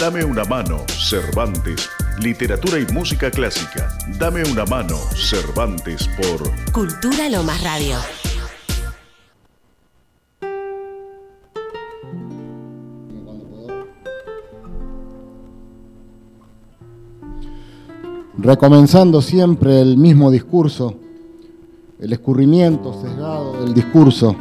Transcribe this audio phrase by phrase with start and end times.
[0.00, 1.90] Dame una mano, Cervantes.
[2.22, 3.86] Literatura y música clásica.
[4.18, 7.98] Dame una mano, Cervantes por Cultura Lomas Radio.
[18.38, 20.94] recomenzando siempre el mismo discurso,
[21.98, 24.34] el escurrimiento sesgado del discurso,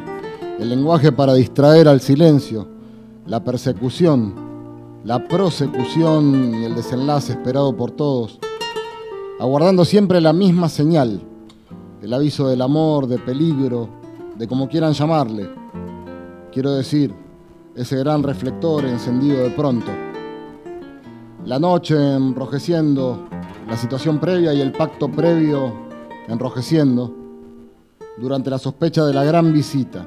[0.58, 2.66] el lenguaje para distraer al silencio,
[3.26, 4.49] la persecución,
[5.04, 8.40] la prosecución y el desenlace esperado por todos,
[9.40, 11.22] aguardando siempre la misma señal,
[12.02, 13.88] el aviso del amor, de peligro,
[14.38, 15.50] de como quieran llamarle.
[16.52, 17.14] Quiero decir,
[17.76, 19.90] ese gran reflector encendido de pronto.
[21.46, 23.30] La noche enrojeciendo
[23.70, 25.72] la situación previa y el pacto previo
[26.28, 27.16] enrojeciendo
[28.18, 30.06] durante la sospecha de la gran visita,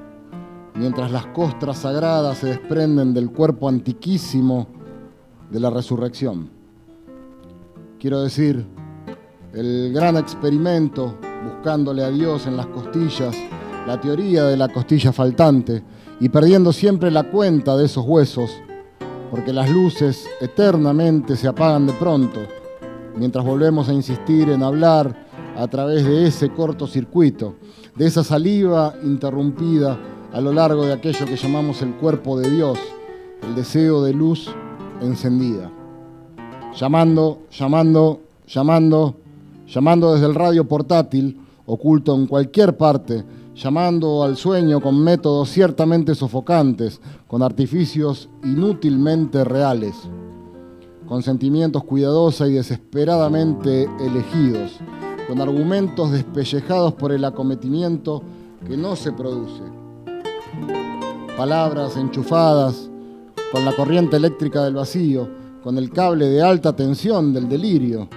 [0.75, 4.82] mientras las costras sagradas se desprenden del cuerpo antiquísimo
[5.53, 6.49] de la resurrección.
[8.01, 8.65] Quiero decir,
[9.53, 11.15] el gran experimento
[11.45, 13.37] buscándole a Dios en las costillas,
[13.87, 15.83] la teoría de la costilla faltante
[16.21, 18.51] y perdiendo siempre la cuenta de esos huesos,
[19.31, 22.41] porque las luces eternamente se apagan de pronto
[23.15, 27.57] mientras volvemos a insistir en hablar a través de ese cortocircuito,
[27.95, 29.99] de esa saliva interrumpida
[30.33, 32.79] a lo largo de aquello que llamamos el cuerpo de Dios,
[33.43, 34.49] el deseo de luz
[35.03, 35.71] encendida.
[36.75, 39.17] Llamando, llamando, llamando,
[39.67, 46.15] llamando desde el radio portátil, oculto en cualquier parte, llamando al sueño con métodos ciertamente
[46.15, 50.09] sofocantes, con artificios inútilmente reales
[51.13, 54.79] con sentimientos cuidadosa y desesperadamente elegidos,
[55.29, 58.23] con argumentos despellejados por el acometimiento
[58.67, 59.63] que no se produce.
[61.37, 62.89] Palabras enchufadas
[63.53, 65.29] con la corriente eléctrica del vacío,
[65.63, 68.09] con el cable de alta tensión del delirio,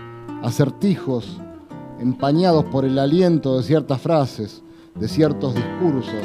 [0.41, 1.41] acertijos
[2.00, 4.63] empañados por el aliento de ciertas frases,
[4.97, 6.23] de ciertos discursos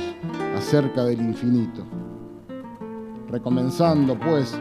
[0.57, 1.85] acerca del infinito.
[3.29, 4.57] Recomenzando, pues,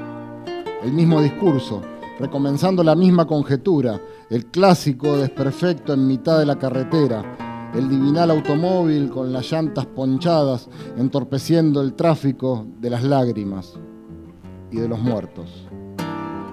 [0.81, 1.83] el mismo discurso,
[2.19, 9.11] recomenzando la misma conjetura, el clásico desperfecto en mitad de la carretera, el divinal automóvil
[9.11, 10.67] con las llantas ponchadas
[10.97, 13.77] entorpeciendo el tráfico de las lágrimas
[14.71, 15.67] y de los muertos,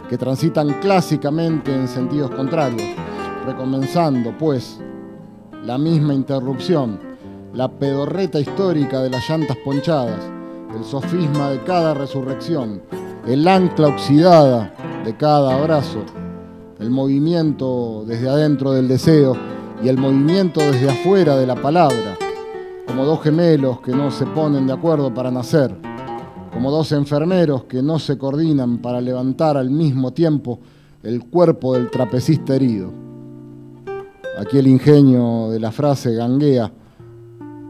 [0.08, 2.96] que transitan clásicamente en sentidos contrarios,
[3.44, 4.80] recomenzando, pues,
[5.64, 6.98] la misma interrupción,
[7.52, 10.20] la pedorreta histórica de las llantas ponchadas,
[10.74, 12.82] el sofisma de cada resurrección,
[13.26, 16.04] el ancla oxidada de cada abrazo,
[16.78, 19.36] el movimiento desde adentro del deseo
[19.82, 22.16] y el movimiento desde afuera de la palabra,
[22.86, 25.76] como dos gemelos que no se ponen de acuerdo para nacer,
[26.56, 30.58] como dos enfermeros que no se coordinan para levantar al mismo tiempo
[31.02, 32.90] el cuerpo del trapecista herido.
[34.38, 36.72] Aquí el ingenio de la frase ganguea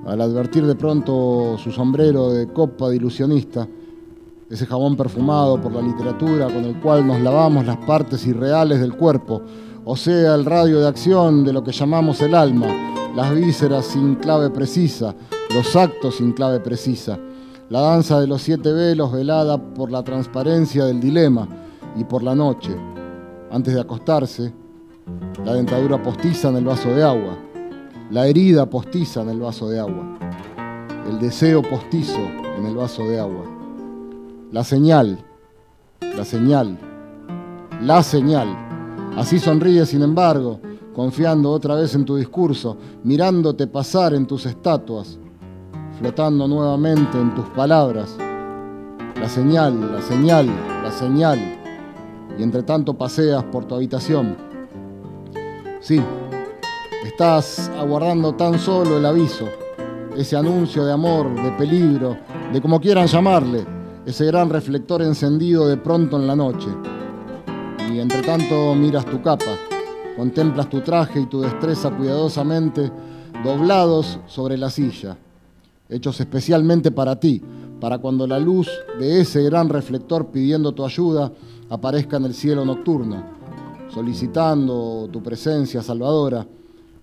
[0.07, 3.67] al advertir de pronto su sombrero de copa de ilusionista
[4.49, 8.97] ese jabón perfumado por la literatura con el cual nos lavamos las partes irreales del
[8.97, 9.43] cuerpo,
[9.85, 12.69] o sea, el radio de acción de lo que llamamos el alma,
[13.17, 15.13] las vísceras sin clave precisa,
[15.53, 17.19] los actos sin clave precisa,
[17.69, 21.49] la danza de los siete velos velada por la transparencia del dilema
[21.97, 22.77] y por la noche,
[23.51, 24.53] antes de acostarse,
[25.45, 27.37] la dentadura postiza en el vaso de agua,
[28.11, 30.19] la herida postiza en el vaso de agua,
[31.09, 32.21] el deseo postizo
[32.57, 33.45] en el vaso de agua.
[34.53, 35.19] La señal,
[36.01, 36.79] la señal,
[37.83, 38.49] la señal.
[39.17, 40.61] Así sonríe, sin embargo,
[40.95, 45.19] confiando otra vez en tu discurso, mirándote pasar en tus estatuas,
[45.99, 48.17] flotando nuevamente en tus palabras.
[49.21, 50.47] La señal, la señal,
[50.83, 51.39] la señal.
[52.39, 54.37] Y entre tanto paseas por tu habitación.
[55.81, 56.01] Sí,
[57.05, 59.47] estás aguardando tan solo el aviso,
[60.17, 62.17] ese anuncio de amor, de peligro,
[62.53, 63.65] de como quieran llamarle
[64.07, 66.69] ese gran reflector encendido de pronto en la noche.
[67.93, 69.57] Y entre tanto miras tu capa,
[70.17, 72.91] contemplas tu traje y tu destreza cuidadosamente
[73.43, 75.17] doblados sobre la silla,
[75.89, 77.43] hechos especialmente para ti,
[77.81, 78.69] para cuando la luz
[78.99, 81.33] de ese gran reflector pidiendo tu ayuda
[81.69, 83.23] aparezca en el cielo nocturno,
[83.89, 86.47] solicitando tu presencia salvadora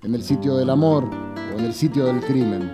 [0.03, 2.71] en el sitio del amor o en el sitio del crimen,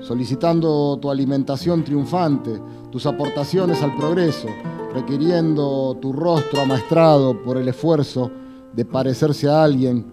[0.00, 2.60] solicitando tu alimentación triunfante,
[2.90, 4.48] tus aportaciones al progreso,
[4.94, 8.30] requiriendo tu rostro amaestrado por el esfuerzo
[8.74, 10.06] de parecerse a alguien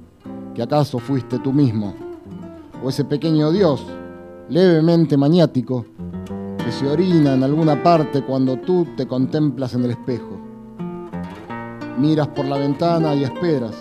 [0.53, 1.93] que acaso fuiste tú mismo,
[2.83, 3.85] o ese pequeño Dios
[4.49, 5.85] levemente maniático
[6.63, 10.39] que se orina en alguna parte cuando tú te contemplas en el espejo.
[11.97, 13.75] Miras por la ventana y esperas.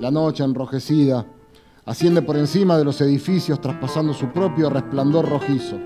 [0.00, 1.26] La noche enrojecida
[1.84, 5.78] asciende por encima de los edificios traspasando su propio resplandor rojizo,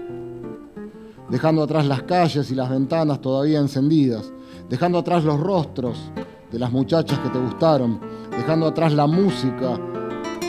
[1.28, 4.32] dejando atrás las calles y las ventanas todavía encendidas,
[4.68, 6.10] dejando atrás los rostros
[6.52, 9.78] de las muchachas que te gustaron, dejando atrás la música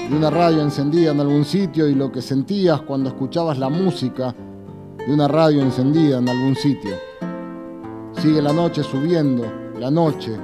[0.10, 4.34] de una radio encendida en algún sitio y lo que sentías cuando escuchabas la música
[5.06, 6.96] de una radio encendida en algún sitio.
[8.14, 9.46] Sigue la noche subiendo,
[9.78, 10.38] la noche,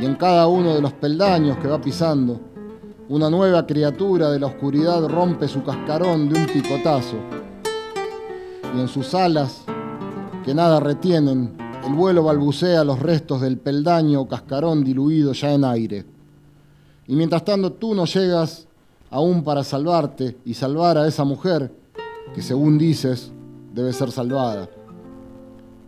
[0.00, 2.40] y en cada uno de los peldaños que va pisando,
[3.08, 7.16] una nueva criatura de la oscuridad rompe su cascarón de un picotazo.
[8.76, 9.64] Y en sus alas,
[10.44, 11.56] que nada retienen,
[11.86, 16.17] el vuelo balbucea los restos del peldaño o cascarón diluido ya en aire.
[17.08, 18.68] Y mientras tanto tú no llegas
[19.10, 21.72] aún para salvarte y salvar a esa mujer
[22.34, 23.32] que según dices
[23.74, 24.68] debe ser salvada.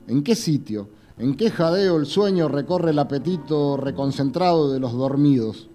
[0.09, 0.89] ¿En qué sitio,
[1.19, 5.69] en qué jadeo el sueño recorre el apetito reconcentrado de los dormidos?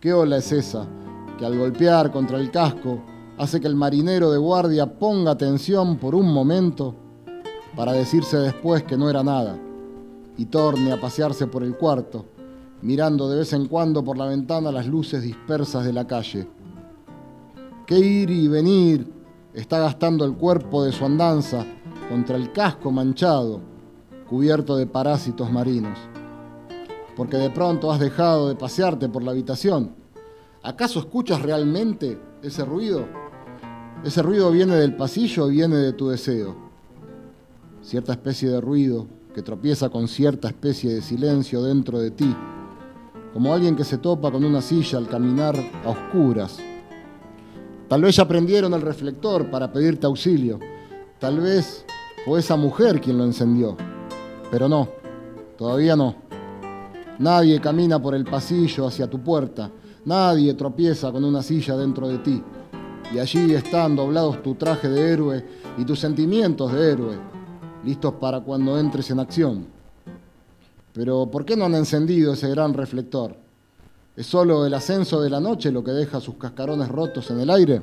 [0.00, 0.86] ¿Qué ola es esa
[1.38, 3.00] que al golpear contra el casco
[3.38, 6.96] hace que el marinero de guardia ponga atención por un momento
[7.76, 9.56] para decirse después que no era nada
[10.36, 12.26] y torne a pasearse por el cuarto,
[12.82, 16.48] mirando de vez en cuando por la ventana las luces dispersas de la calle?
[17.86, 19.12] ¿Qué ir y venir
[19.54, 21.64] está gastando el cuerpo de su andanza
[22.08, 23.60] contra el casco manchado,
[24.28, 25.98] cubierto de parásitos marinos?
[27.18, 29.90] porque de pronto has dejado de pasearte por la habitación.
[30.62, 33.08] ¿Acaso escuchas realmente ese ruido?
[34.04, 36.54] Ese ruido viene del pasillo o viene de tu deseo.
[37.82, 42.32] Cierta especie de ruido que tropieza con cierta especie de silencio dentro de ti,
[43.32, 45.54] como alguien que se topa con una silla al caminar
[45.84, 46.58] a oscuras.
[47.88, 50.58] Tal vez ya prendieron el reflector para pedirte auxilio.
[51.18, 51.84] Tal vez
[52.24, 53.76] fue esa mujer quien lo encendió.
[54.50, 54.88] Pero no,
[55.56, 56.14] todavía no.
[57.18, 59.70] Nadie camina por el pasillo hacia tu puerta.
[60.04, 62.42] Nadie tropieza con una silla dentro de ti.
[63.12, 65.44] Y allí están doblados tu traje de héroe
[65.78, 67.18] y tus sentimientos de héroe,
[67.84, 69.77] listos para cuando entres en acción.
[70.98, 73.36] Pero ¿por qué no han encendido ese gran reflector?
[74.16, 77.50] ¿Es solo el ascenso de la noche lo que deja sus cascarones rotos en el
[77.50, 77.80] aire?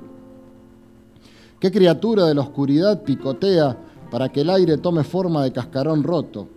[1.58, 3.78] ¿Qué criatura de la oscuridad picotea
[4.12, 6.50] para que el aire tome forma de cascarón roto,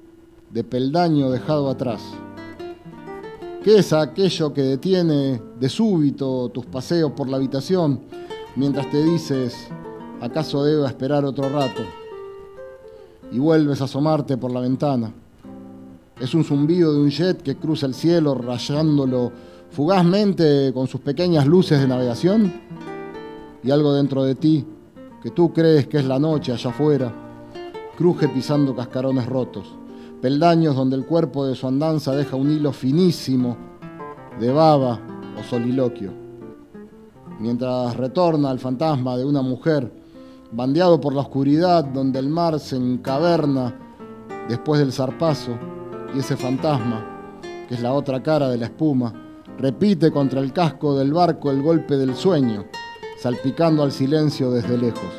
[0.50, 2.02] de peldaño dejado atrás?
[3.62, 8.00] ¿Qué es aquello que detiene de súbito tus paseos por la habitación
[8.56, 9.54] mientras te dices,
[10.20, 11.82] ¿acaso debo esperar otro rato?
[13.30, 15.14] Y vuelves a asomarte por la ventana.
[16.20, 19.32] Es un zumbido de un jet que cruza el cielo rayándolo
[19.70, 22.52] fugazmente con sus pequeñas luces de navegación.
[23.62, 24.66] Y algo dentro de ti,
[25.22, 27.12] que tú crees que es la noche allá afuera,
[27.96, 29.78] cruje pisando cascarones rotos
[30.20, 33.56] peldaños donde el cuerpo de su andanza deja un hilo finísimo
[34.40, 35.00] de baba
[35.38, 36.12] o soliloquio.
[37.38, 39.92] Mientras retorna el fantasma de una mujer,
[40.50, 43.78] bandeado por la oscuridad donde el mar se encaverna
[44.48, 45.52] después del zarpazo,
[46.14, 49.12] y ese fantasma, que es la otra cara de la espuma,
[49.58, 52.66] repite contra el casco del barco el golpe del sueño,
[53.18, 55.12] salpicando al silencio desde lejos.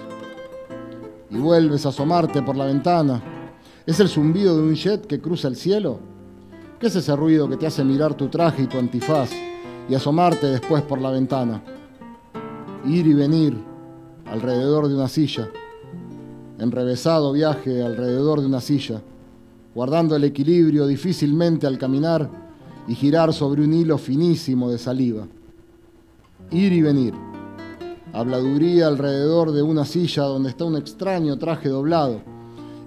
[1.29, 3.21] Y vuelves a asomarte por la ventana
[3.89, 5.97] ¿Es el zumbido de un jet que cruza el cielo?
[6.79, 9.31] ¿Qué es ese ruido que te hace mirar tu traje y tu antifaz
[9.89, 11.63] y asomarte después por la ventana?
[12.85, 13.57] Ir y venir
[14.27, 15.49] alrededor de una silla,
[16.59, 19.01] enrevesado viaje alrededor de una silla,
[19.73, 22.29] guardando el equilibrio difícilmente al caminar
[22.87, 25.27] y girar sobre un hilo finísimo de saliva.
[26.51, 27.13] Ir y venir,
[28.13, 32.21] habladuría alrededor de una silla donde está un extraño traje doblado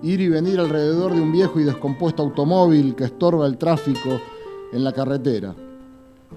[0.02, 4.20] ir y venir alrededor de un viejo y descompuesto automóvil que estorba el tráfico
[4.72, 5.54] en la carretera.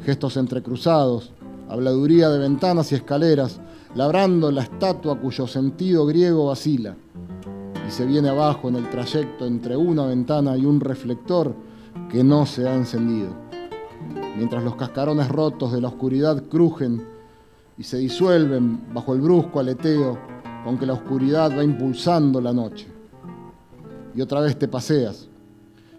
[0.04, 1.32] Gestos entrecruzados,
[1.68, 3.60] habladuría de ventanas y escaleras,
[3.96, 6.96] labrando la estatua cuyo sentido griego vacila,
[7.88, 11.54] y se viene abajo en el trayecto entre una ventana y un reflector
[12.10, 13.30] que no se ha encendido,
[14.36, 17.06] mientras los cascarones rotos de la oscuridad crujen
[17.78, 20.18] y se disuelven bajo el brusco aleteo
[20.64, 22.88] con que la oscuridad va impulsando la noche
[24.16, 25.28] y otra vez te paseas.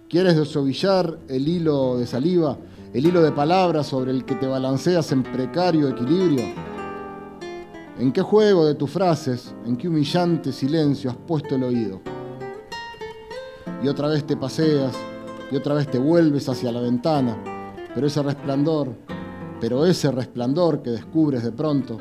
[0.09, 2.57] ¿Quieres desovillar el hilo de saliva,
[2.93, 6.45] el hilo de palabras sobre el que te balanceas en precario equilibrio?
[7.99, 12.03] ¿En qué juego de tus frases, en qué humillante silencio has puesto el oído?
[13.83, 14.95] Y otra vez te paseas,
[15.51, 17.39] y otra vez te vuelves hacia la ventana,
[17.95, 18.95] pero ese resplandor,
[19.63, 21.99] pero ese resplandor que descubres de pronto,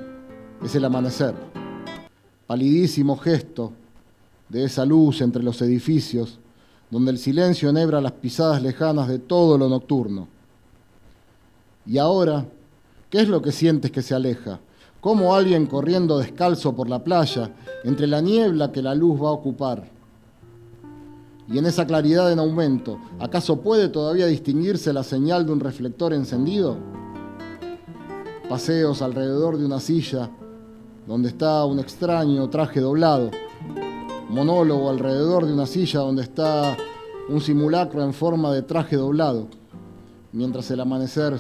[0.62, 1.34] es el amanecer.
[2.46, 3.72] Palidísimo gesto
[4.50, 6.40] de esa luz entre los edificios,
[6.92, 10.28] donde el silencio enhebra las pisadas lejanas de todo lo nocturno.
[11.86, 12.46] Y ahora,
[13.10, 14.60] ¿qué es lo que sientes que se aleja?
[15.06, 19.34] Como alguien corriendo descalzo por la playa, entre la niebla que la luz va a
[19.34, 19.88] ocupar.
[21.48, 26.12] Y en esa claridad en aumento, ¿acaso puede todavía distinguirse la señal de un reflector
[26.12, 26.78] encendido?
[28.50, 30.32] Paseos alrededor de una silla
[31.06, 33.30] donde está un extraño traje doblado.
[34.28, 36.76] Monólogo alrededor de una silla donde está
[37.30, 39.50] un simulacro en forma de traje doblado,
[40.32, 41.38] mientras el amanecer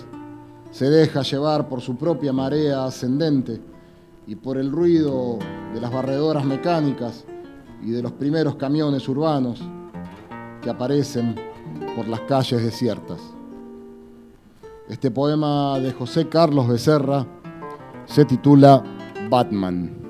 [0.75, 3.61] se deja llevar por su propia marea ascendente
[4.27, 5.39] y por el ruido
[5.73, 7.23] de las barredoras mecánicas
[7.81, 9.61] y de los primeros camiones urbanos
[10.61, 11.33] que aparecen
[11.95, 13.21] por las calles desiertas.
[14.89, 17.25] Este poema de José Carlos Becerra
[18.05, 18.83] se titula
[19.29, 20.04] Batman.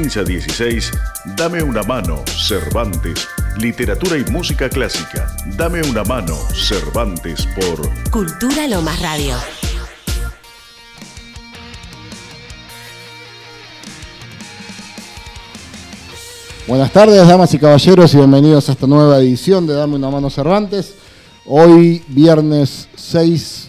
[0.00, 0.92] 15 a 16,
[1.36, 3.26] Dame una mano, Cervantes.
[3.56, 5.26] Literatura y música clásica.
[5.56, 9.34] Dame una mano, Cervantes por Cultura Lomas Radio.
[16.68, 20.30] Buenas tardes, damas y caballeros, y bienvenidos a esta nueva edición de Dame una mano
[20.30, 20.94] Cervantes.
[21.44, 23.68] Hoy, viernes 6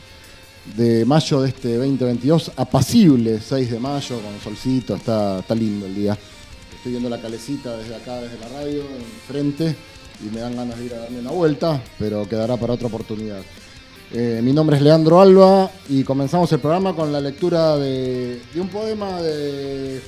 [0.76, 5.96] de mayo de este 2022, apacible 6 de mayo, con solcito, está, está lindo el
[5.96, 6.18] día.
[6.76, 9.76] Estoy viendo la calecita desde acá, desde la radio, enfrente,
[10.26, 13.42] y me dan ganas de ir a darme una vuelta, pero quedará para otra oportunidad.
[14.12, 18.62] Eh, mi nombre es Leandro Alba y comenzamos el programa con la lectura de, de
[18.62, 20.02] un poema de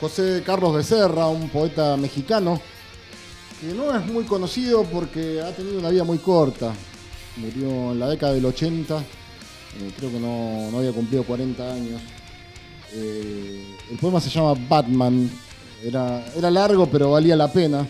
[0.00, 2.60] José Carlos Becerra, un poeta mexicano,
[3.60, 6.72] que no es muy conocido porque ha tenido una vida muy corta.
[7.36, 9.02] Murió en la década del 80,
[9.80, 12.00] eh, creo que no, había cumplido 40 años.
[12.94, 15.30] Eh, el poema se llama Batman,
[15.82, 17.86] era, era largo pero valía la pena,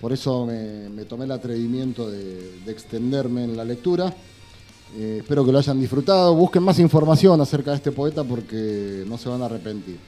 [0.00, 4.12] por eso me, tomé el atrevimiento de, extenderme en la lectura.
[4.96, 9.16] Eh, espero que lo hayan disfrutado, busquen más información acerca de este poeta porque no
[9.16, 9.98] se van a arrepentir.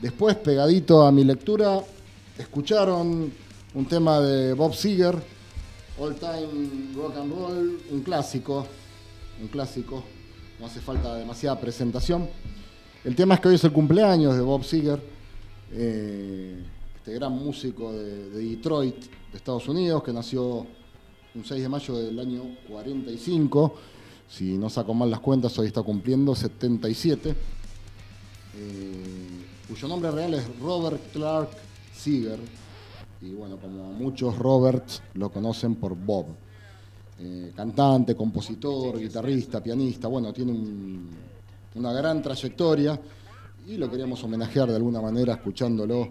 [0.00, 1.80] Después, pegadito a mi lectura,
[2.36, 3.32] escucharon
[3.74, 5.22] un tema de Bob Seger,
[5.98, 8.66] All Time Rock and Roll, un clásico,
[9.40, 10.02] un clásico,
[10.62, 12.28] no hace falta demasiada presentación.
[13.02, 15.02] El tema es que hoy es el cumpleaños de Bob Seger,
[15.72, 16.56] eh,
[16.94, 20.64] este gran músico de, Detroit, de Estados Unidos, que nació
[21.34, 23.74] un 6 de mayo del año 45.
[24.28, 27.30] Si no saco mal las cuentas, hoy está cumpliendo 77.
[27.30, 27.34] Eh,
[29.66, 31.50] cuyo nombre real es Robert Clark
[31.92, 32.38] Seger
[33.20, 36.26] y bueno, como muchos Roberts lo conocen por Bob.
[37.18, 40.52] Eh, cantante, compositor, guitarrista, pianista, bueno, tiene
[41.74, 42.98] una gran trayectoria
[43.66, 46.08] y lo queríamos homenajear de alguna manera escuchándolo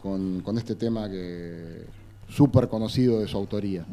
[0.00, 1.84] con, este tema que
[2.28, 3.84] súper conocido de su autoría.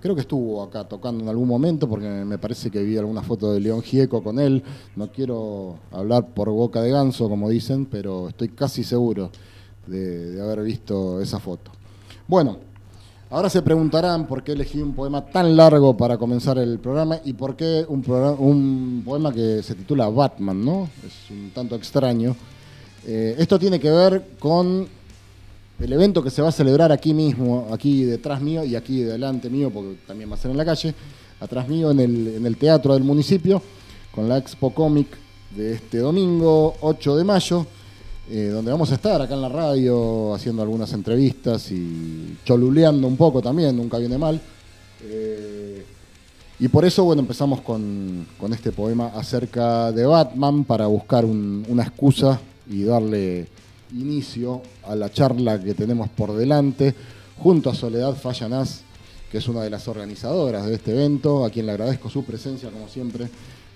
[0.00, 3.52] Creo que estuvo acá tocando en algún momento porque me parece que vi alguna foto
[3.52, 4.62] de León Gieco con él.
[4.96, 9.30] No quiero hablar por boca de ganso, como dicen, pero estoy casi seguro
[9.86, 11.70] de haber visto esa foto.
[12.26, 12.69] Bueno,
[13.30, 17.32] ahora se preguntarán por qué elegí un poema tan largo para comenzar el programa y
[17.32, 18.04] por qué un,
[18.38, 20.90] un poema que se titula Batman, ¿no?
[21.06, 22.36] Es un tanto extraño.
[23.06, 24.86] Eh, esto tiene que ver con
[25.78, 29.48] el evento que se va a celebrar aquí mismo, aquí detrás mío y aquí delante
[29.48, 30.94] mío, porque también va a ser en la calle,
[31.40, 33.62] atrás mío en el, en el teatro del municipio,
[34.12, 35.06] con la Expo Comic
[35.56, 37.66] de este domingo 8 de mayo.
[38.32, 43.16] Eh, donde vamos a estar acá en la radio haciendo algunas entrevistas y choluleando un
[43.16, 44.40] poco también, nunca viene mal.
[45.02, 45.84] Eh,
[46.60, 52.40] y por eso, bueno, empezamos con, este poema acerca de Batman para buscar una excusa
[52.70, 53.48] y darle
[53.98, 56.94] inicio a la charla que tenemos por delante
[57.36, 58.82] junto a Soledad Fallanás,
[59.32, 62.70] que es una de las organizadoras de este evento, a quien le agradezco su presencia
[62.70, 63.28] como siempre.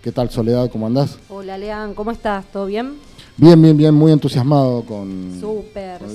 [0.05, 0.69] ¿Qué tal Soledad?
[0.71, 1.17] ¿Cómo andás?
[1.31, 2.45] Hola Lean, ¿cómo estás?
[2.53, 2.99] ¿Todo bien?
[3.38, 5.40] Bien, bien, bien, muy entusiasmado con,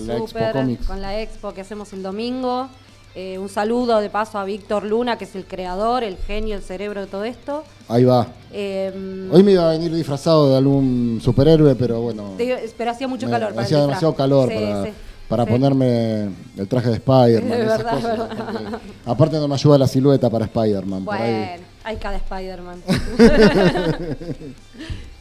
[0.06, 0.86] la Expo Comics.
[0.86, 2.68] Con la Expo que hacemos el domingo.
[3.16, 6.62] Eh, un saludo de paso a Víctor Luna, que es el creador, el genio, el
[6.62, 7.64] cerebro de todo esto.
[7.88, 8.28] Ahí va.
[8.54, 12.36] Em, Hoy me iba a venir disfrazado de algún superhéroe, pero bueno.
[12.78, 13.56] pero hacía mucho calor.
[13.56, 14.52] Para hacía demasiado calor
[15.28, 18.80] para, ponerme el traje de Spider-Man.
[19.06, 21.06] aparte no me ayuda la silueta para Spider-Man.
[21.06, 22.82] Bueno, hay cada Spider-Man.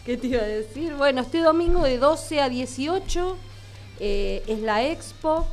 [0.04, 0.94] ¿Qué te iba a decir?
[0.94, 3.36] Bueno, este domingo de 12 a 18
[4.00, 5.46] eh, es la expo.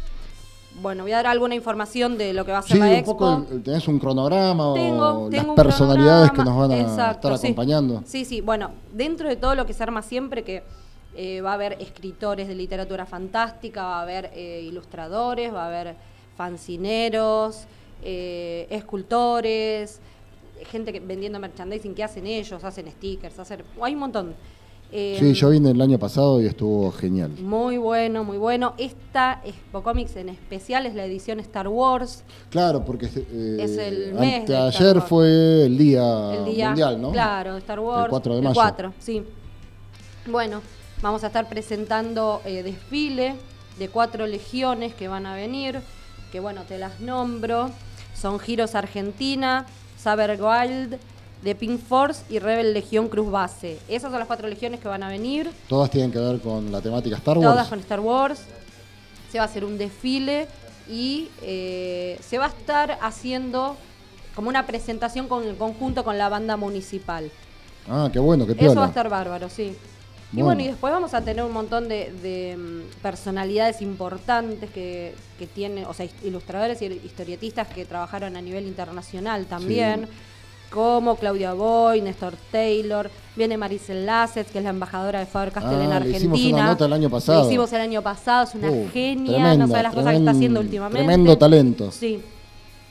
[0.81, 3.45] Bueno, voy a dar alguna información de lo que va a ser la expo.
[3.63, 8.03] ¿Tenés un cronograma o las personalidades que nos van a estar acompañando?
[8.05, 8.25] Sí.
[8.25, 10.63] sí, bueno, dentro de todo lo que se arma siempre, que
[11.15, 15.67] eh, va a haber escritores de literatura fantástica, va a haber eh, ilustradores, va a
[15.67, 15.95] haber
[16.37, 17.65] fancineros,
[18.01, 19.99] escultores,
[20.63, 24.35] gente que, vendiendo merchandising que hacen ellos, hacen stickers, hacen, hay un montón.
[24.89, 27.31] sí, eh, yo vine el año pasado y estuvo genial.
[27.39, 28.73] Muy bueno, muy bueno.
[28.77, 32.23] Esta Expo Comics en especial es la edición Star Wars.
[32.49, 36.03] Claro, porque eh, es el mes ayer fue el día,
[36.45, 37.11] mundial, ¿no?
[37.11, 38.05] Claro, Star Wars.
[38.05, 38.49] El 4 de mayo.
[38.49, 39.23] El 4, sí.
[40.27, 40.61] Bueno,
[41.01, 43.35] vamos a estar presentando eh, desfile
[43.77, 45.81] de cuatro legiones que van a venir,
[46.31, 47.69] que bueno, te las nombro.
[48.13, 49.65] Son Giros Argentina,
[50.05, 50.99] Saber Wild,
[51.41, 53.79] de Pink Force y Rebel Legión Cruz Base.
[53.87, 55.49] Esas son las cuatro legiones que van a venir.
[55.67, 57.49] Todas tienen que ver con la temática Star Wars.
[57.49, 58.43] Todas con Star Wars.
[59.31, 60.47] Se va a hacer un desfile
[60.87, 63.77] y eh, se va a estar haciendo
[64.35, 67.31] como una presentación con el conjunto con la banda municipal.
[67.89, 68.73] Ah, qué bueno, qué piola.
[68.73, 69.75] Eso va a estar bárbaro, sí.
[70.33, 75.47] Y bueno, y después vamos a tener un montón de, mm, personalidades importantes que, que,
[75.47, 80.07] tienen, o sea, ilustradores y historietistas que trabajaron a nivel internacional también,
[80.69, 85.91] como Claudia Boy, Néstor Taylor, viene Maricel Lasset, que es la embajadora de Faber-Castell en
[85.91, 86.17] Argentina.
[86.17, 87.39] hicimos una nota el año pasado.
[87.39, 90.31] Lo hicimos el año pasado, es una uh, genia, no sabe las cosas que está
[90.31, 91.05] haciendo últimamente.
[91.05, 91.91] Tremendo talento.
[91.91, 92.21] Sí.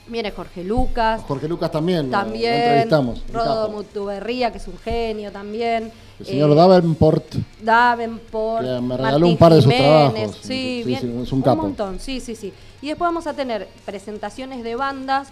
[0.07, 1.21] Viene Jorge Lucas.
[1.27, 3.23] Jorge Lucas también, también lo, entrevistamos.
[3.31, 5.91] Rodo Mutuberría, que es un genio también.
[6.19, 7.35] El señor eh, Davenport.
[7.61, 8.65] Davenport.
[8.65, 10.37] Que me regaló un par de sus trabajos.
[10.41, 11.61] Sí, bien, es un capo.
[11.61, 12.53] Un montón, sí, sí, sí.
[12.81, 15.29] Y después vamos a tener presentaciones de bandas,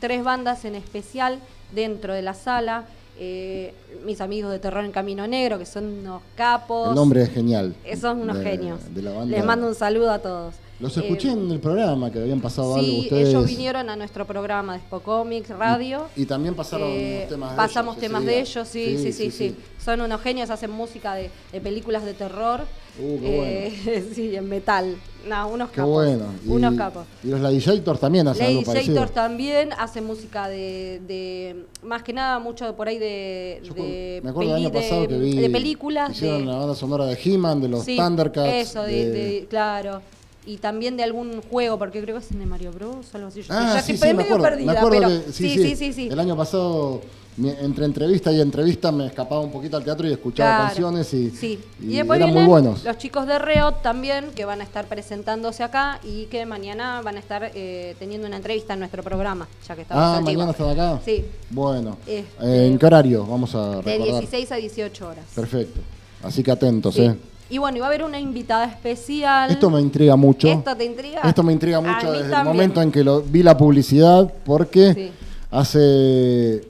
[0.00, 1.38] tres bandas en especial
[1.74, 2.84] dentro de la sala.
[3.18, 6.90] Eh, mis amigos de Terror en Camino Negro, que son unos capos.
[6.90, 7.74] El nombre es genial.
[7.98, 8.80] Son unos genios.
[9.26, 10.54] Les mando un saludo a todos.
[10.78, 13.28] Los escuché en el programa que habían pasado algo Sí, ustedes.
[13.28, 16.06] ellos vinieron a nuestro programa de Spocomics Radio.
[16.16, 19.56] Y también pasaron Eh, temas de pasamos ellos temas de ellos, sí sí sí, sí,
[19.82, 22.60] Son unos genios, hacen música de, de películas de terror.
[22.98, 24.96] Uh, qué Eh, sí, en metal.
[25.26, 25.92] No, unos Qué capos.
[25.92, 26.24] bueno.
[26.44, 27.06] Y, Unos capos.
[27.24, 29.06] Y los Ladillators también hacen Lady algo parecido.
[29.08, 34.30] También hace música de, de- más que nada mucho por ahí de, Yo de, me
[34.30, 35.36] acuerdo del año pasado que vi.
[35.36, 36.10] de películas.
[36.10, 38.52] Hicieron la banda sonora de He-Man, de los Thundercats.
[38.68, 40.00] Eso, de- claro.
[40.46, 43.06] Y también de algún juego, porque creo que es de Mario Bros.
[43.12, 43.42] o algo así.
[43.42, 44.56] Yo Ah, ya sí, estoy sí, me medio acuerdo.
[44.56, 46.08] perdida, me acuerdo pero que, sí, sí, sí, sí.
[46.08, 47.00] El año pasado,
[47.36, 51.30] entre entrevista y entrevista, me escapaba un poquito al teatro y escuchaba Claro, canciones y,
[51.30, 51.58] sí.
[51.82, 52.84] y Y, después eran muy vienen buenos.
[52.84, 57.16] los chicos de Reot también, que van a estar presentándose acá y que mañana van
[57.16, 60.70] a estar eh, teniendo una entrevista en nuestro programa, ya que estamos Ah, mañana están
[60.70, 61.00] acá.
[61.04, 61.98] Sí, Bueno.
[62.06, 63.26] Este- ¿En qué horario?
[63.26, 64.20] Vamos a de recordar.
[64.20, 65.24] 16 a 18 horas.
[65.34, 65.80] Perfecto.
[66.22, 67.02] Así que atentos, Sí.
[67.02, 67.16] ¿eh?
[67.48, 69.50] Y bueno, va a haber una invitada especial.
[69.50, 70.48] Esto me intriga mucho.
[70.48, 71.20] ¿Esto te intriga?
[71.22, 75.12] Esto me intriga mucho desde el momento en que lo, vi la publicidad, porque Sí.
[75.50, 76.68] hace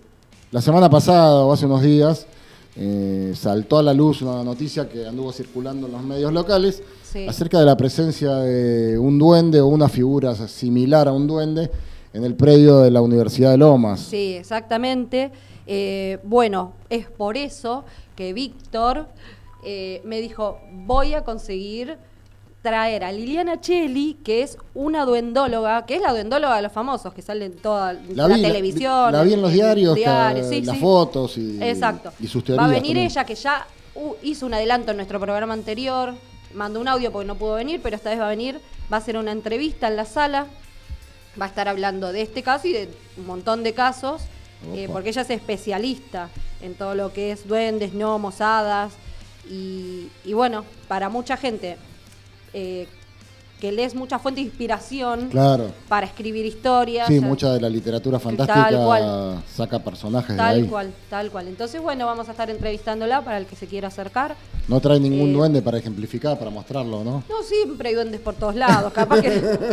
[0.50, 2.26] la semana pasada o hace unos días
[2.78, 7.26] eh, saltó a la luz una noticia que anduvo circulando en los medios locales Sí.
[7.26, 11.70] acerca de la presencia de un duende o una figura similar a un duende
[12.12, 14.00] en el predio de la Universidad de Lomas.
[14.00, 15.30] Sí, exactamente.
[15.66, 17.84] Eh, bueno, es por eso
[18.14, 19.06] que Víctor
[19.68, 21.98] eh, me dijo, voy a conseguir
[22.62, 27.12] traer a Liliana Cheli, que es una duendóloga, que es la duendóloga de los famosos,
[27.12, 29.12] que sale en toda la, La vi, la- televisión.
[29.12, 30.80] la vi en los diarios, que- diarios, sí, las sí.
[30.80, 32.12] fotos y- Exacto.
[32.20, 32.96] y sus Va a venir también.
[33.06, 36.14] ella, que ya uh, hizo un adelanto en nuestro programa anterior,
[36.54, 38.60] mandó un audio porque no pudo venir, pero esta vez va a venir,
[38.92, 40.46] va a hacer una entrevista en la sala,
[41.40, 44.22] va a estar hablando de este caso y de un montón de casos,
[44.74, 46.30] eh, porque ella es especialista
[46.62, 48.92] en todo lo que es duendes, gnomos, hadas,
[49.50, 51.76] y, y bueno, para mucha gente
[52.52, 52.86] eh,
[53.60, 55.70] que lees mucha fuente de inspiración Claro.
[55.88, 57.06] para escribir historias.
[57.08, 60.64] Sí, eh, mucha de la literatura fantástica saca personajes de Tal ahí.
[60.64, 61.48] cual, tal cual.
[61.48, 64.36] Entonces, bueno, vamos a estar entrevistándola para el que se quiera acercar.
[64.68, 67.24] No trae ningún Eh, duende para ejemplificar, para mostrarlo, ¿no?
[67.28, 69.30] No, siempre hay duendes por todos lados, capaz que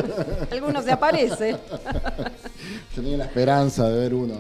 [0.52, 1.52] alguno se aparece.
[1.52, 4.36] Yo tenía la esperanza de ver uno.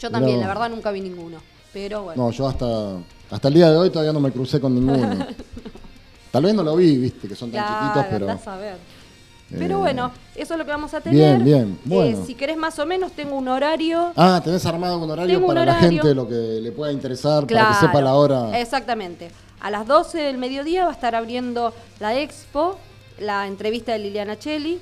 [0.00, 1.38] Yo también, la verdad, nunca vi ninguno.
[1.72, 2.24] Pero bueno.
[2.24, 2.94] No, yo hasta,
[3.30, 5.26] hasta el día de hoy todavía no me crucé con ninguno.
[6.30, 8.52] Tal vez no lo vi, viste, que son tan Claro, chiquitos, pero...
[8.52, 8.74] a ver.
[8.74, 11.38] eh, Pero bueno, eso es lo que vamos a tener.
[11.38, 12.24] Bien, bien, Eh, bueno.
[12.24, 14.12] si querés más o menos, tengo un horario.
[14.16, 17.46] Ah, tenés armado un horario Tengo un para la gente, lo que le pueda interesar,
[17.48, 18.58] para que sepa la hora.
[18.60, 19.30] Exactamente.
[19.60, 22.78] A las 12 del mediodía va a estar abriendo la expo,
[23.18, 24.78] la entrevista de Liliana Cheli.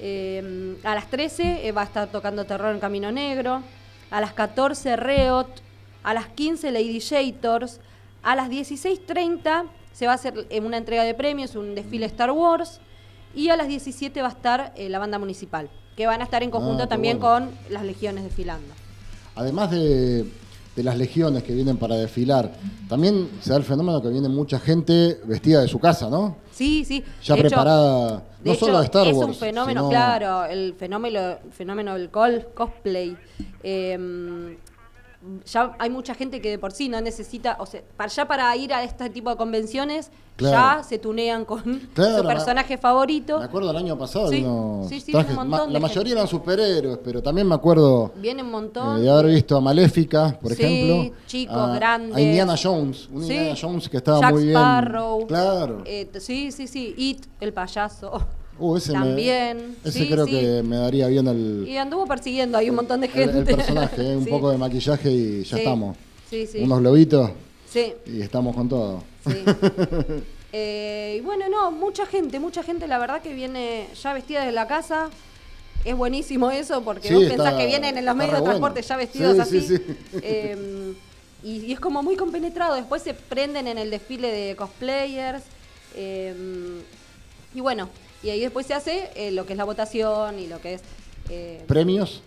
[0.00, 3.62] Eh, a las 13 eh, va a estar tocando Terror en Camino Negro.
[4.12, 5.48] A las 14 Reot.
[6.04, 7.80] A las 15 Lady Jators.
[8.22, 12.30] A las 16.30 se va a hacer eh, una entrega de premios, un desfile Star
[12.30, 12.80] Wars.
[13.34, 16.42] Y a las 17 va a estar eh, la banda municipal, que van a estar
[16.44, 17.46] en conjunto Ah, qué también bueno.
[17.50, 18.72] con las legiones desfilando.
[19.34, 20.24] Además de,
[20.76, 22.52] de las legiones que vienen para desfilar,
[22.88, 26.36] también se da el fenómeno que viene mucha gente vestida de su casa, ¿no?
[26.52, 27.02] Sí, sí.
[27.24, 29.28] Ya De preparada, no solo de Star es Wars.
[29.30, 33.16] un fenómeno, sino- claro, el fenómeno, fenómeno del col- cosplay.
[33.64, 34.56] Eh,
[35.46, 38.56] ya hay mucha gente que de por sí no necesita, o sea, para, ya para
[38.56, 40.78] ir a este tipo de convenciones, Claro.
[40.78, 41.62] ya se tunean con
[41.94, 43.38] Claro, su personaje favorito.
[43.38, 44.44] Me acuerdo el año pasado, Sí,
[44.88, 45.80] sí, sí, trajes- un montón ma- la gente.
[45.80, 49.00] mayoría eran superhéroes, pero también me acuerdo Viene un eh, montón.
[49.00, 51.16] de haber visto a Maléfica, por Sí, ejemplo.
[51.26, 52.16] chicos, a, grandes.
[52.16, 53.22] A Indiana Jones, un.
[53.22, 54.56] Indiana Jones que estaba Jack muy bien.
[54.56, 55.26] Sparrow.
[55.28, 55.82] Claro.
[55.84, 56.94] Eh, sí, sí, sí.
[56.98, 58.26] It, el payaso.
[58.58, 59.76] Uh, ese me- también.
[59.84, 60.32] ese Sí, creo sí.
[60.32, 63.38] que me daría bien el, Y anduvo persiguiendo ahí un montón de gente.
[63.38, 64.30] el personaje, eh, un Sí.
[64.30, 65.96] poco de maquillaje y ya estamos.
[66.30, 66.58] Sí, sí.
[66.60, 67.30] Unos globitos
[67.68, 69.02] Sí, y estamos con todo.
[69.26, 69.34] sí.
[70.56, 74.52] Eh, y bueno, no, mucha gente, mucha gente, la verdad que viene ya vestida de
[74.52, 75.10] la casa.
[75.84, 78.52] Es buenísimo eso porque vos está- pensás que vienen en los medios de bueno.
[78.60, 79.60] transporte ya vestidos Sí, así.
[79.62, 79.84] sí, sí.
[80.22, 80.94] Eh,
[81.42, 82.76] y, y es como muy compenetrado.
[82.76, 85.42] Después se prenden en el desfile de cosplayers.
[85.96, 86.34] eh,
[87.52, 87.88] y bueno,
[88.24, 90.82] y ahí después se hace eh, lo que es la votación y lo que es.
[91.30, 92.22] eh, ¿Premios?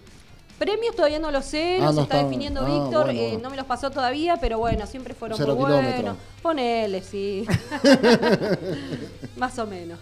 [0.60, 3.40] Premios todavía no lo sé, Ah, los no está definiendo ah, Víctor, bueno, eh, bueno.
[3.44, 6.18] no me los pasó todavía, pero bueno, siempre fueron Cero muy buenos.
[6.42, 7.46] Ponele, sí.
[9.38, 10.00] Más o menos.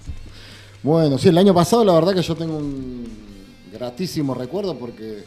[0.82, 3.06] Bueno, sí, el año pasado la verdad que yo tengo un
[3.74, 5.24] gratísimo recuerdo porque, eh,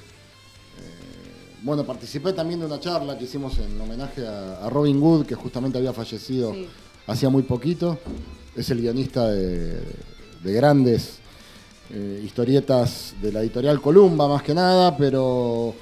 [1.62, 5.35] bueno, participé también de una charla que hicimos en homenaje a, a Robin Hood, que
[5.35, 6.68] justamente había fallecido Sí.
[7.07, 7.98] hacía muy poquito.
[8.57, 9.81] Es el guionista de,
[10.42, 11.18] de grandes
[11.90, 15.74] eh, historietas de la editorial Columba, más que nada, pero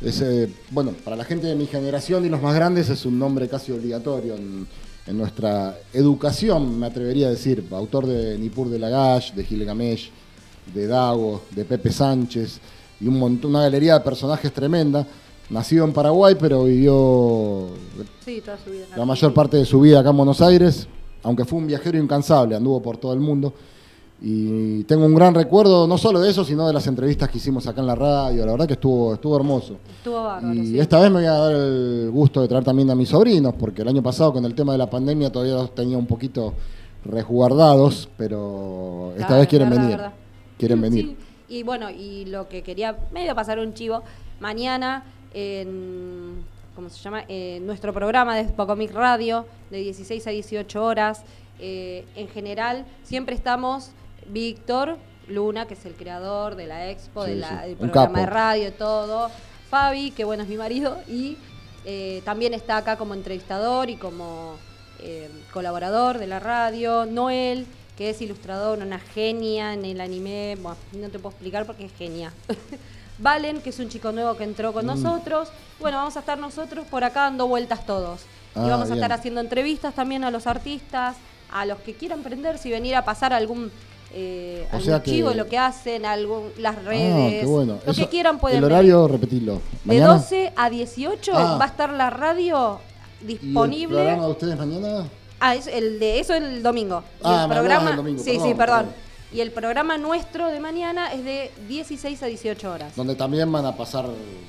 [0.00, 0.24] es,
[0.70, 3.72] bueno, para la gente de mi generación y los más grandes es un nombre casi
[3.72, 4.66] obligatorio en,
[5.06, 10.10] en nuestra educación, me atrevería a decir, autor de Nipur de Lagash, de Gilgamesh,
[10.72, 12.60] de Dago, de Pepe Sánchez
[13.00, 15.06] y un montón, una galería de personajes tremenda.
[15.50, 17.68] Nacido en Paraguay, pero vivió
[18.96, 20.86] la mayor parte de su vida acá en Buenos Aires,
[21.22, 23.52] aunque fue un viajero incansable, anduvo por todo el mundo.
[24.24, 27.66] Y tengo un gran recuerdo, no solo de eso, sino de las entrevistas que hicimos
[27.66, 28.46] acá en la radio.
[28.46, 29.78] La verdad que estuvo, estuvo hermoso.
[29.96, 30.54] Estuvo bárbaro.
[30.54, 33.52] Y esta vez me voy a dar el gusto de traer también a mis sobrinos,
[33.58, 36.54] porque el año pasado con el tema de la pandemia todavía los tenía un poquito
[37.04, 39.98] resguardados, pero esta vez quieren venir.
[40.56, 41.16] Quieren venir.
[41.48, 44.02] Y bueno, y lo que quería medio pasar un chivo,
[44.38, 45.02] mañana
[45.34, 46.44] en
[46.76, 47.24] ¿cómo se llama?
[47.60, 51.24] nuestro programa de Pocomic Radio, de 16 a 18 horas.
[51.58, 53.90] Eh, en general, siempre estamos
[54.28, 57.44] Víctor Luna, que es el creador de la expo, del
[57.78, 59.30] programa de radio, y todo.
[59.70, 61.36] Fabi, que bueno, es mi marido, y
[61.84, 64.56] eh, también está acá como entrevistador y como
[65.00, 67.06] eh, colaborador de la radio.
[67.06, 70.56] Noel, que es ilustrador, una genia en el anime.
[70.60, 72.32] Bueno, no te puedo explicar porque es genia.
[73.18, 74.88] Valen, que es un chico nuevo que entró con mm.
[74.88, 75.48] nosotros.
[75.80, 78.22] Bueno, vamos a estar nosotros por acá dando vueltas todos.
[78.54, 81.16] y ah, vamos a estar haciendo entrevistas también a los artistas,
[81.50, 83.70] a los que quieran aprender, si venir a pasar algún
[84.14, 89.08] eh, algún lo que hacen, algún, las ah, redes, lo que quieran pueden El horario,
[89.08, 89.60] repetirlo.
[89.84, 91.56] De 12 a 18 ah.
[91.58, 92.78] va a estar la radio
[93.20, 93.96] disponible.
[93.96, 95.08] ¿Y el programa de ustedes mañana?
[95.40, 97.02] Ah, es el de eso el domingo.
[97.22, 98.22] Ah, el programa, domingo.
[98.22, 98.86] Sí, sí, perdón.
[99.32, 102.94] Y el programa nuestro de mañana es de 16 a 18 horas.
[102.94, 104.04] Donde también van a pasar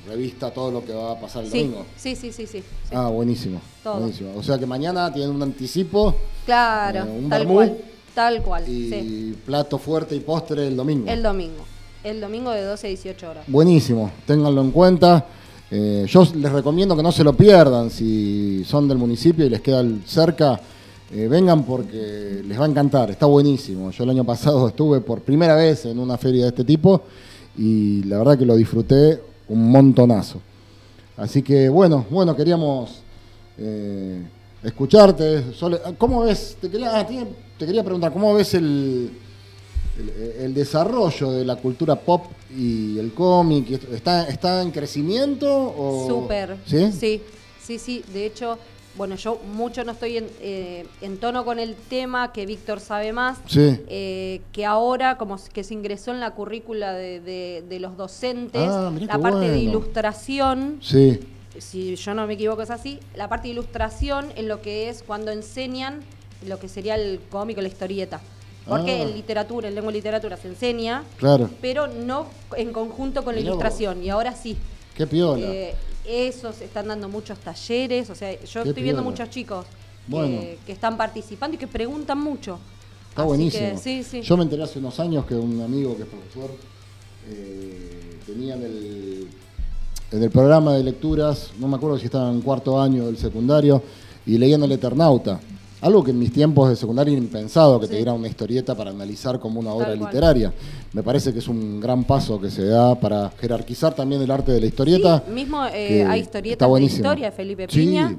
[0.06, 1.86] revista todo lo que va a pasar el domingo.
[1.96, 3.62] Sí, sí, sí, sí, Ah, buenísimo.
[3.82, 4.34] buenísimo.
[4.36, 6.14] O sea que mañana tienen un anticipo.
[6.44, 7.78] Claro, eh, un tal cual.
[8.14, 8.64] Tal cual.
[8.68, 11.10] Y plato fuerte y postre el domingo.
[11.10, 11.64] El domingo.
[12.02, 13.44] El domingo de 12 a 18 horas.
[13.48, 14.10] Buenísimo.
[14.26, 15.26] Ténganlo en cuenta.
[15.70, 19.60] Eh, yo les recomiendo que no se lo pierdan si son del municipio y les
[19.60, 20.60] queda cerca
[21.12, 23.90] eh, vengan porque les va a encantar, está buenísimo.
[23.92, 27.02] Yo el año pasado estuve por primera vez en una feria de este tipo
[27.56, 30.40] y la verdad que lo disfruté un montonazo.
[31.16, 33.02] Así que bueno, bueno, queríamos
[33.58, 34.22] eh,
[34.64, 35.44] escucharte.
[35.98, 36.56] ¿Cómo ves?
[36.60, 39.10] Te quería, ah, te quería preguntar, ¿cómo ves el,
[40.40, 43.70] el, desarrollo de la cultura pop y el cómic?
[43.92, 45.48] ¿Está, ¿Está en crecimiento?
[45.76, 46.06] O...
[46.08, 46.56] Súper.
[46.66, 46.90] ¿Sí?
[46.92, 47.22] Sí,
[47.62, 48.04] sí, sí.
[48.12, 48.58] De hecho,
[48.96, 50.86] bueno, yo mucho no estoy en, eh,
[51.20, 56.12] tono con el tema, que Víctor sabe más, eh, que ahora como que se ingresó
[56.12, 61.20] en la currícula de, los docentes, ah, la parte de ilustración, sí.
[61.58, 65.02] Si yo no me equivoco es así, la parte de ilustración en lo que es
[65.02, 66.00] cuando enseñan
[66.46, 68.20] lo que sería el cómico, la historieta.
[68.66, 69.02] Porque ah.
[69.02, 71.50] en literatura, en lengua y literatura se enseña, claro.
[71.60, 74.56] pero no en conjunto con la ilustración, y ahora sí.
[74.96, 75.46] Qué piola.
[75.46, 75.74] Eh,
[76.06, 79.66] esos, están dando muchos talleres, o sea, yo estoy viendo muchos chicos
[80.10, 82.58] que, están participando y que preguntan mucho.
[83.10, 83.80] Está buenísimo.
[84.22, 86.50] Yo me enteré hace unos años que un amigo que es profesor
[87.28, 89.13] eh, tenía en el,
[90.14, 93.82] en el programa de lecturas, no me acuerdo si estaba en cuarto año del secundario,
[94.24, 95.40] y leían El Eternauta.
[95.80, 99.40] Algo que en mis tiempos de secundaria impensado que te diera una historieta para analizar
[99.40, 100.54] como una obra literaria.
[100.92, 104.52] Me parece que es un gran paso que se da para jerarquizar también el arte
[104.52, 105.22] de la historieta.
[105.26, 108.16] Sí, mismo eh, hay historietas de historia Felipe Piña,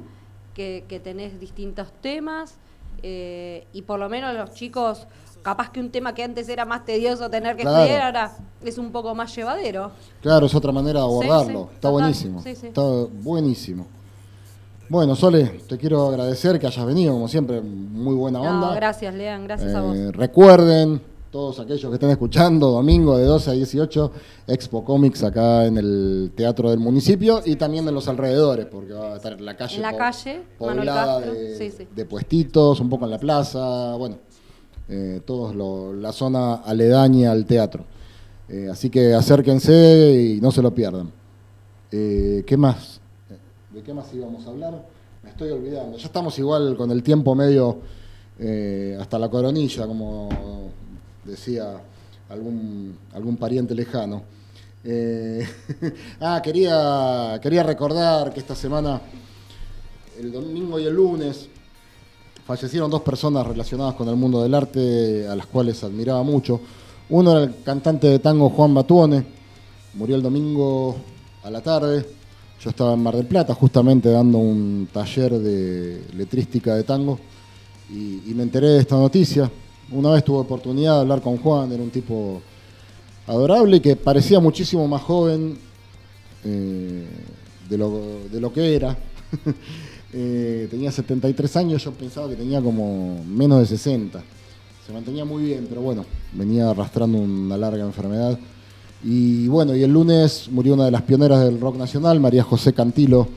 [0.54, 2.56] que, tenés distintos temas
[3.02, 5.06] eh, y por lo menos los chicos
[5.46, 8.32] capaz que un tema que antes era más tedioso tener que estudiar, ahora
[8.64, 9.92] es un poco más llevadero.
[10.20, 11.68] Claro, es otra manera de abordarlo.
[11.72, 12.42] Está buenísimo.
[12.44, 12.82] Está
[13.22, 13.86] buenísimo.
[14.88, 18.74] Bueno, Sole, te quiero agradecer que hayas venido, como siempre, muy buena onda.
[18.74, 19.96] gracias, Lean, gracias a vos.
[19.96, 24.12] Eh, recuerden, todos aquellos que estén escuchando, domingo de 12 a 18,
[24.48, 29.12] Expo Comics acá en el Teatro del Municipio y también en los alrededores, porque va
[29.12, 29.76] a estar en la calle.
[29.76, 34.18] En la calle, poblada de, de, puestitos, un poco en la plaza, bueno,
[34.88, 35.54] eh, todos
[35.96, 37.84] la zona aledaña al teatro.
[38.48, 41.10] Eh, así que acérquense y no se lo pierdan.
[41.90, 43.00] ¿Qué más?
[43.72, 44.86] ¿De qué más íbamos a hablar?
[45.22, 45.96] Me estoy olvidando.
[45.96, 47.78] Ya estamos igual con el tiempo medio
[48.38, 50.28] eh, hasta la coronilla, como
[51.24, 51.80] decía
[52.28, 54.22] algún, algún pariente lejano.
[54.84, 55.46] Eh,
[56.20, 59.00] ah, quería, quería recordar que esta semana,
[60.18, 61.48] el domingo y el lunes,
[62.46, 66.60] fallecieron dos personas relacionadas con el mundo del arte, a las cuales admiraba mucho.
[67.08, 69.26] Uno era el cantante de tango Juan Batuone,
[69.94, 70.96] murió el domingo
[71.42, 72.06] a la tarde.
[72.60, 77.18] Yo estaba en Mar del Plata justamente dando un taller de letrística de tango
[77.90, 79.50] y, me enteré de esta noticia.
[79.90, 82.40] Una vez tuve oportunidad de hablar con Juan, era un tipo
[83.26, 85.58] adorable que parecía muchísimo más joven
[86.44, 87.06] eh,
[87.68, 88.96] de, lo, que era.
[90.18, 94.22] Eh, tenía 73 años, yo pensaba que tenía como menos de 60.
[94.86, 98.38] Se mantenía muy bien, pero bueno, venía arrastrando una larga enfermedad.
[99.04, 102.72] Y bueno, y el lunes murió una de las pioneras del rock nacional, María José
[102.72, 103.28] Cantilo.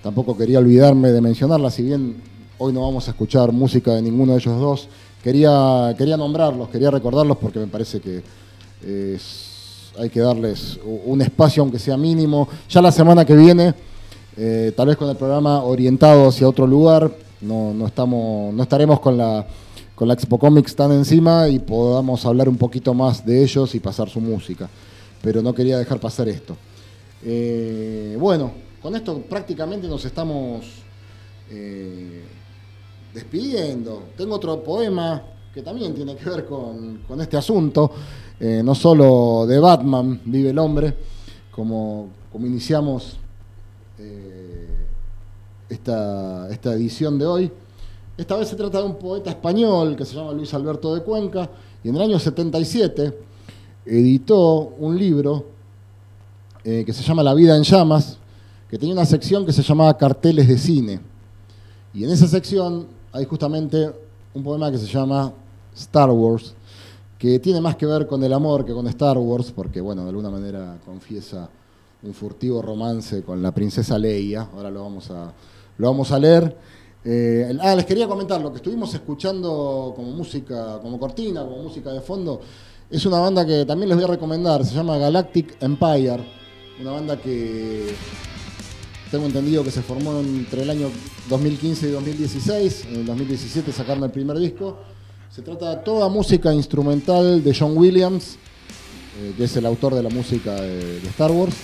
[0.00, 2.22] Tampoco quería olvidarme de mencionarla, si bien
[2.58, 4.88] hoy no vamos a escuchar música de ninguno de ellos dos.
[5.24, 8.22] Quería, quería nombrarlos, quería recordarlos porque me parece que
[9.98, 12.48] hay que darles un espacio, aunque sea mínimo.
[12.70, 13.74] Ya la semana que viene,
[14.40, 19.18] eh, tal vez con el programa orientado hacia otro lugar, no, estamos, no estaremos con
[19.18, 19.44] la,
[19.96, 23.80] con la Expo Comics tan encima y podamos hablar un poquito más de ellos y
[23.80, 24.68] pasar su música.
[25.20, 26.56] Pero no quería dejar pasar esto.
[27.24, 30.66] Eh, bueno, con esto prácticamente nos estamos
[31.50, 32.22] eh,
[33.12, 34.04] despidiendo.
[34.16, 35.20] Tengo otro poema
[35.52, 37.90] que también tiene que ver con, este asunto.
[38.38, 40.94] No solo de Batman vive el hombre,
[41.50, 43.18] como, como iniciamos
[43.98, 44.68] eh,
[45.68, 47.52] esta, esta edición de hoy.
[48.16, 51.48] Esta vez se trata de un poeta español que se llama Luis Alberto de Cuenca
[51.84, 53.16] y en el año 77
[53.86, 55.44] editó un libro
[56.64, 58.18] que se llama La vida en llamas,
[58.68, 61.00] que tenía una sección que se llamaba Carteles de cine.
[61.94, 63.90] Y en esa sección hay justamente
[64.34, 65.32] un poema que se llama
[65.74, 66.54] Star Wars,
[67.18, 70.10] que tiene más que ver con el amor que con Star Wars, porque bueno, de
[70.10, 71.48] alguna manera confiesa
[72.02, 74.48] un furtivo romance con la princesa Leia.
[74.54, 75.32] Ahora lo vamos a,
[75.78, 76.56] lo vamos a leer.
[77.04, 81.92] Eh, ah, les quería comentar, lo que estuvimos escuchando como música, como cortina, como música
[81.92, 82.40] de fondo,
[82.90, 86.24] es una banda que también les voy a recomendar, se llama Galactic Empire,
[86.80, 87.94] una banda que
[89.10, 90.90] tengo entendido que se formó entre el año
[91.30, 92.86] 2015 y 2016.
[92.90, 94.78] En el 2017 sacaron el primer disco.
[95.30, 98.36] Se trata de toda música instrumental de John Williams,
[99.20, 101.54] eh, que es el autor de la música de, Star Wars.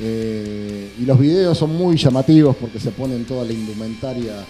[0.00, 4.44] Eh, y los videos son muy llamativos porque se ponen toda la indumentaria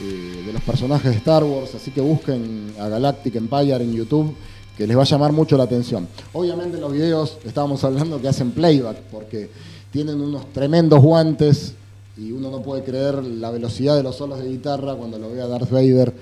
[0.00, 1.74] eh, de los personajes de Star Wars.
[1.74, 4.34] Así que busquen a Galactic Empire en YouTube
[4.76, 6.06] que les va a llamar mucho la atención.
[6.32, 9.50] Obviamente los videos estábamos hablando que hacen playback porque
[9.90, 11.74] tienen unos tremendos guantes
[12.16, 15.42] y uno no puede creer la velocidad de los solos de guitarra cuando lo ve
[15.42, 16.14] a Darth Vader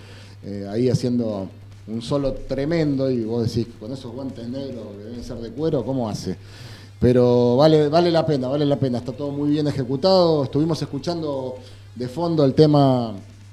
[0.45, 1.49] eh, ahí haciendo
[1.87, 5.85] un solo tremendo y vos decís, con esos guantes negros que deben ser de cuero,
[5.85, 6.37] ¿cómo hace?
[6.99, 10.45] Pero vale, vale la pena, vale la pena, está todo muy bien ejecutado.
[10.45, 11.57] Estuvimos escuchando
[11.95, 13.13] de fondo el tema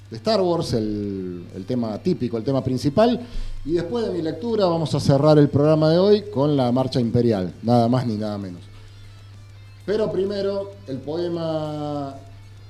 [0.09, 3.19] de Star Wars, el, el tema típico, el tema principal.
[3.65, 6.99] Y después de mi lectura vamos a cerrar el programa de hoy con la marcha
[6.99, 8.61] imperial, nada más ni nada menos.
[9.85, 12.15] Pero primero, el poema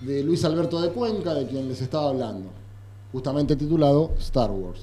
[0.02, 2.50] de Luis Alberto de Cuenca, de quien les estaba hablando,
[3.12, 4.82] justamente titulado Star Wars.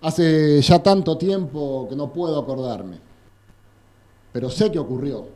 [0.00, 2.98] Hace ya tanto tiempo que no puedo acordarme,
[4.34, 5.26] pero sé que ocurrió.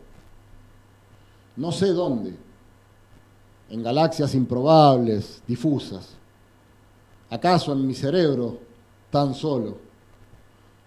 [1.55, 2.35] No sé dónde,
[3.71, 6.17] en galaxias improbables, difusas.
[7.31, 8.59] ¿Acaso en mi cerebro
[9.09, 9.77] tan solo?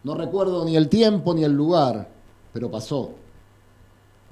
[0.04, 2.10] No recuerdo ni el tiempo ni el lugar,
[2.52, 3.12] pero pasó.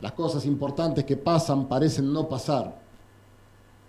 [0.01, 2.77] Las cosas importantes que pasan parecen no pasar.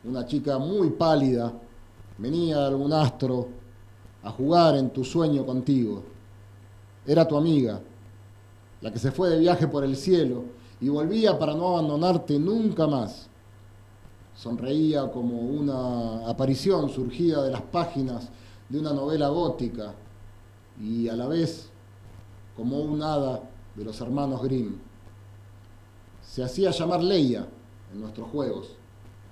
[0.04, 1.52] Una chica muy pálida
[2.16, 3.48] venía de algún astro
[4.22, 6.04] a jugar en tu sueño contigo.
[7.04, 7.80] Era tu amiga,
[8.80, 10.44] la que se fue de viaje por el cielo
[10.80, 13.28] y volvía para no abandonarte nunca más.
[14.34, 18.28] Sonreía como una aparición surgida de las páginas
[18.68, 19.94] de una novela gótica
[20.80, 21.68] y a la vez
[22.56, 23.42] como un hada
[23.74, 24.78] de los hermanos Grimm
[26.22, 27.46] se hacía llamar Leia
[27.92, 28.68] en nuestros juegos.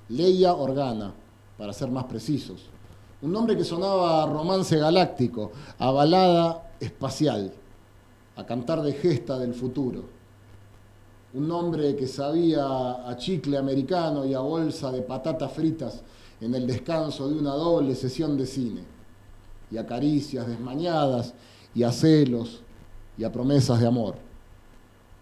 [0.08, 1.14] Leia Organa,
[1.56, 2.62] para ser más precisos.
[3.22, 7.52] Un nombre que sonaba a romance galáctico, a balada espacial,
[8.38, 10.04] a cantar de gesta del futuro.
[11.34, 12.64] Un nombre que sabía
[13.08, 16.00] a chicle americano y a bolsa de patatas fritas
[16.40, 18.82] en el descanso de una doble sesión de cine.
[19.72, 21.34] Y a caricias desmañadas
[21.74, 22.62] y a celos
[23.18, 24.14] y a promesas de amor.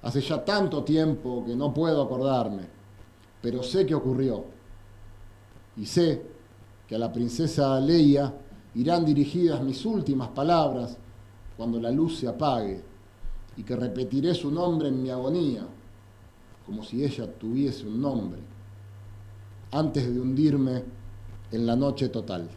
[0.02, 2.64] Hace ya tanto tiempo que no puedo acordarme,
[3.40, 4.44] pero sé que ocurrió.
[5.78, 6.22] Y sé
[6.86, 8.30] que a la princesa Leia
[8.74, 10.98] irán dirigidas mis últimas palabras
[11.56, 12.95] cuando la luz se apague
[13.56, 15.66] y que repetiré su nombre en mi agonía,
[16.64, 18.40] como si ella tuviese un nombre,
[19.72, 20.82] antes de hundirme
[21.52, 22.48] en la noche total.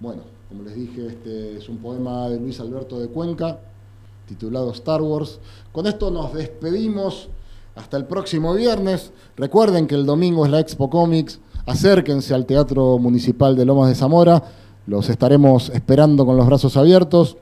[0.00, 3.58] Bueno, como les dije, este es un poema de Luis Alberto de Cuenca
[4.26, 5.38] titulado Star Wars.
[5.72, 7.28] Con esto nos despedimos
[7.74, 9.12] hasta el próximo viernes.
[9.36, 11.40] Recuerden que el domingo es la Expo Comics.
[11.66, 14.42] Acérquense al Teatro Municipal de Lomas de Zamora.
[14.86, 17.36] Los estaremos esperando con los brazos abiertos.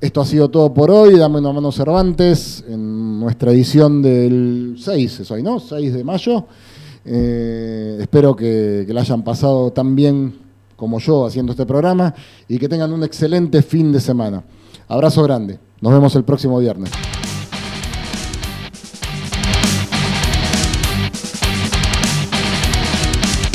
[0.00, 1.16] Esto ha sido todo por hoy.
[1.16, 5.60] Dame una mano Cervantes en nuestra edición del 6, es hoy, ¿no?
[5.60, 6.46] 6 de mayo.
[7.04, 10.38] Eh, espero que, que la hayan pasado tan bien
[10.74, 12.14] como yo haciendo este programa
[12.48, 14.42] y que tengan un excelente fin de semana.
[14.88, 15.58] Abrazo grande.
[15.82, 16.90] Nos vemos el próximo viernes.